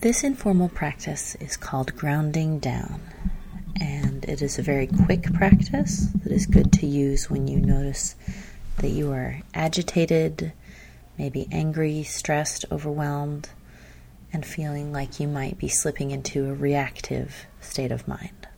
This 0.00 0.24
informal 0.24 0.70
practice 0.70 1.34
is 1.40 1.58
called 1.58 1.94
grounding 1.94 2.58
down, 2.58 3.02
and 3.78 4.24
it 4.24 4.40
is 4.40 4.58
a 4.58 4.62
very 4.62 4.86
quick 4.86 5.24
practice 5.34 6.06
that 6.24 6.32
is 6.32 6.46
good 6.46 6.72
to 6.72 6.86
use 6.86 7.28
when 7.28 7.46
you 7.46 7.60
notice 7.60 8.14
that 8.78 8.88
you 8.88 9.12
are 9.12 9.42
agitated, 9.52 10.54
maybe 11.18 11.46
angry, 11.52 12.02
stressed, 12.02 12.64
overwhelmed, 12.72 13.50
and 14.32 14.46
feeling 14.46 14.90
like 14.90 15.20
you 15.20 15.28
might 15.28 15.58
be 15.58 15.68
slipping 15.68 16.12
into 16.12 16.48
a 16.48 16.54
reactive 16.54 17.44
state 17.60 17.92
of 17.92 18.08
mind. 18.08 18.48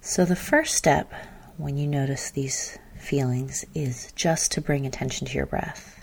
So, 0.00 0.24
the 0.24 0.36
first 0.36 0.74
step 0.74 1.12
when 1.58 1.76
you 1.76 1.86
notice 1.86 2.30
these 2.30 2.78
feelings 2.98 3.66
is 3.74 4.10
just 4.12 4.52
to 4.52 4.62
bring 4.62 4.86
attention 4.86 5.26
to 5.26 5.34
your 5.34 5.44
breath. 5.44 6.02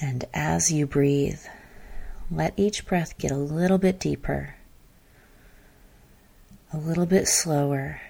And 0.00 0.24
as 0.32 0.70
you 0.70 0.86
breathe, 0.86 1.40
let 2.32 2.54
each 2.56 2.86
breath 2.86 3.18
get 3.18 3.30
a 3.30 3.36
little 3.36 3.78
bit 3.78 4.00
deeper, 4.00 4.54
a 6.72 6.78
little 6.78 7.06
bit 7.06 7.28
slower. 7.28 8.00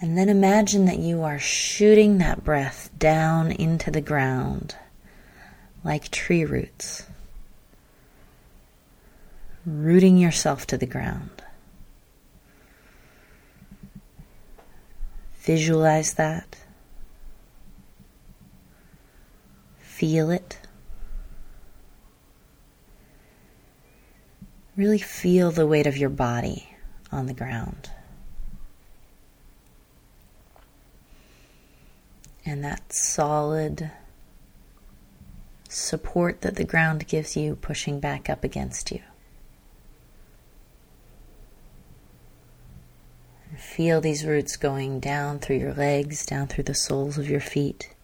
And 0.00 0.16
then 0.16 0.28
imagine 0.28 0.86
that 0.86 0.98
you 0.98 1.22
are 1.22 1.38
shooting 1.38 2.18
that 2.18 2.44
breath 2.44 2.90
down 2.98 3.52
into 3.52 3.90
the 3.90 4.00
ground 4.00 4.74
like 5.84 6.10
tree 6.10 6.44
roots, 6.44 7.06
rooting 9.64 10.16
yourself 10.18 10.66
to 10.66 10.76
the 10.76 10.86
ground. 10.86 11.30
Visualize 15.40 16.14
that. 16.14 16.56
Feel 19.96 20.30
it. 20.30 20.58
Really 24.76 24.98
feel 24.98 25.50
the 25.50 25.66
weight 25.66 25.86
of 25.86 25.96
your 25.96 26.10
body 26.10 26.68
on 27.10 27.24
the 27.24 27.32
ground. 27.32 27.88
And 32.44 32.62
that 32.62 32.92
solid 32.92 33.90
support 35.70 36.42
that 36.42 36.56
the 36.56 36.64
ground 36.64 37.08
gives 37.08 37.34
you 37.34 37.56
pushing 37.56 37.98
back 37.98 38.28
up 38.28 38.44
against 38.44 38.92
you. 38.92 39.00
Feel 43.56 44.02
these 44.02 44.26
roots 44.26 44.58
going 44.58 45.00
down 45.00 45.38
through 45.38 45.56
your 45.56 45.72
legs, 45.72 46.26
down 46.26 46.48
through 46.48 46.64
the 46.64 46.74
soles 46.74 47.16
of 47.16 47.30
your 47.30 47.40
feet 47.40 47.94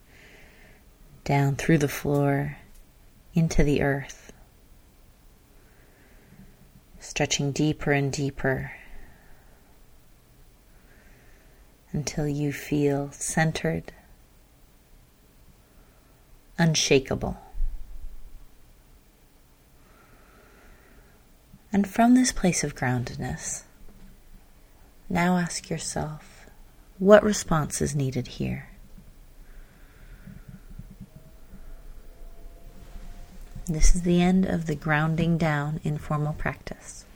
down 1.25 1.57
through 1.57 1.79
the 1.79 1.89
floor 1.89 2.59
into 3.35 3.63
the 3.63 3.83
earth, 3.83 4.33
stretching 6.99 7.53
deeper 7.53 7.93
and 7.93 8.13
deeper 8.13 8.73
until 11.93 12.27
you 12.27 12.53
feel 12.53 13.11
centered, 13.13 13.93
unshakable. 16.59 17.37
And 21.73 21.89
from 21.89 22.15
this 22.15 22.33
place 22.33 22.65
of 22.65 22.75
groundedness, 22.75 23.63
now 25.09 25.39
ask 25.39 25.71
yourself 25.71 26.47
what 26.99 27.23
response 27.23 27.81
is 27.81 27.95
needed 27.95 28.27
here? 28.27 28.72
This 33.73 33.95
is 33.95 34.03
the 34.03 34.21
end 34.21 34.45
of 34.45 34.67
the 34.67 34.75
grounding 34.75 35.39
down 35.39 35.81
in 35.83 35.97
formal 35.97 36.35
practice. 36.35 37.07